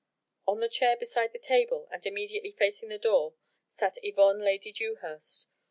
On 0.47 0.61
the 0.61 0.67
chair 0.67 0.97
beside 0.97 1.31
the 1.31 1.37
table 1.37 1.87
and 1.91 2.03
immediately 2.07 2.49
facing 2.49 2.89
the 2.89 2.97
door 2.97 3.35
sat 3.69 3.99
Yvonne 4.01 4.39
Lady 4.39 4.71
Dewhurst. 4.71 5.45